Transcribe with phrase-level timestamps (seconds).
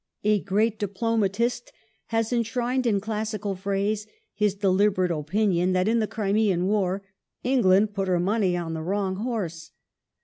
[0.23, 1.71] A great diplomatist
[2.07, 7.03] has enshrined in classical phrase his deliberate opinion that in the Crimean War"
[7.53, 9.69] England put her money on the wrong hoi se